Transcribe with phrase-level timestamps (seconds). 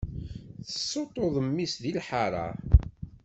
[0.65, 2.47] Tessuṭṭuḍ mmi-s di lḥaṛa.